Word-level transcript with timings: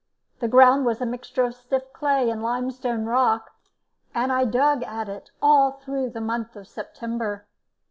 The 0.39 0.47
ground 0.47 0.87
was 0.87 0.99
a 0.99 1.05
mixture 1.05 1.43
of 1.43 1.53
stiff 1.53 1.93
clay 1.93 2.31
and 2.31 2.41
limestone 2.41 3.05
rock, 3.05 3.51
and 4.15 4.33
I 4.33 4.45
dug 4.45 4.81
at 4.81 5.07
it 5.07 5.29
all 5.43 5.73
through 5.73 6.09
the 6.09 6.19
month 6.21 6.55
of 6.55 6.67
September. 6.67 7.45